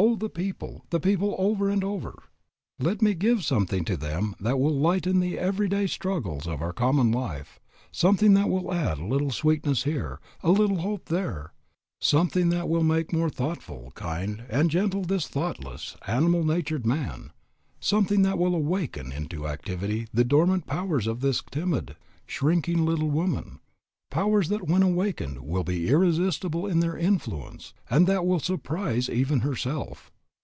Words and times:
Oh, 0.00 0.14
the 0.14 0.30
people, 0.30 0.84
the 0.90 1.00
people 1.00 1.34
over 1.40 1.68
and 1.68 1.82
over! 1.82 2.22
Let 2.78 3.02
me 3.02 3.14
give 3.14 3.42
something 3.44 3.84
to 3.86 3.96
them 3.96 4.36
that 4.38 4.60
will 4.60 4.72
lighten 4.78 5.18
the 5.18 5.36
every 5.36 5.68
day 5.68 5.88
struggles 5.88 6.46
of 6.46 6.62
our 6.62 6.72
common 6.72 7.10
life, 7.10 7.58
something 7.90 8.34
that 8.34 8.48
will 8.48 8.72
add 8.72 8.98
a 9.00 9.04
little 9.04 9.32
sweetness 9.32 9.82
here, 9.82 10.20
a 10.40 10.52
little 10.52 10.82
hope 10.82 11.06
there, 11.06 11.52
something 12.00 12.50
that 12.50 12.68
will 12.68 12.84
make 12.84 13.12
more 13.12 13.28
thoughtful, 13.28 13.90
kind, 13.96 14.44
and 14.48 14.70
gentle 14.70 15.02
this 15.02 15.26
thoughtless, 15.26 15.96
animal 16.06 16.44
natured 16.44 16.86
man, 16.86 17.32
something 17.80 18.22
that 18.22 18.38
will 18.38 18.54
awaken 18.54 19.10
into 19.10 19.48
activity 19.48 20.06
the 20.14 20.22
dormant 20.22 20.64
powers 20.68 21.08
of 21.08 21.22
this 21.22 21.42
timid, 21.50 21.96
shrinking 22.24 22.86
little 22.86 23.10
woman, 23.10 23.58
powers 24.10 24.48
that 24.48 24.66
when 24.66 24.82
awakened 24.82 25.38
will 25.38 25.62
be 25.62 25.86
irresistible 25.90 26.66
in 26.66 26.80
their 26.80 26.96
influence 26.96 27.74
and 27.90 28.06
that 28.06 28.24
will 28.24 28.40
surprise 28.40 29.10
even 29.10 29.40
herself. 29.40 30.10